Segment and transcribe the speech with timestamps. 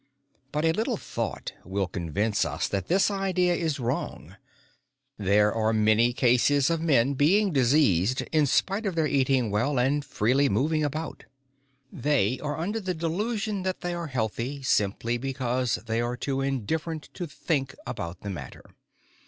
[0.51, 4.35] But a little thought will convince us that this idea is wrong.
[5.19, 10.03] There are many cases of men being diseased, in spite of their eating well and
[10.03, 11.25] freely moving about.
[11.91, 17.09] They are under the delusion that they are healthy, simply because they are too indifferent
[17.13, 18.65] to think about the matter.